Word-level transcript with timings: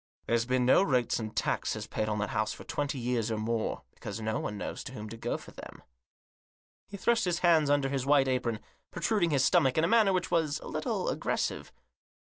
There's 0.25 0.45
been 0.47 0.65
no 0.65 0.81
rates 0.81 1.19
and 1.19 1.35
taxes 1.35 1.85
paid 1.85 2.09
on 2.09 2.17
that 2.17 2.31
house 2.31 2.53
for 2.53 2.63
twenty 2.63 2.97
years 2.97 3.29
or 3.29 3.37
more; 3.37 3.83
because 3.93 4.19
no 4.19 4.39
one 4.39 4.57
knows 4.57 4.83
to 4.85 4.93
whom 4.93 5.09
to 5.09 5.15
go 5.15 5.37
for 5.37 5.51
them." 5.51 5.83
He 6.87 6.97
thrust 6.97 7.25
his 7.25 7.41
hands 7.45 7.69
under 7.69 7.87
his 7.89 8.03
white 8.03 8.27
apron, 8.27 8.61
pro 8.89 9.03
truding 9.03 9.29
his 9.29 9.45
stomach 9.45 9.77
in 9.77 9.83
a 9.83 9.87
manner 9.87 10.11
which 10.11 10.31
was 10.31 10.57
a 10.61 10.67
little 10.67 11.07
aggressive. 11.09 11.71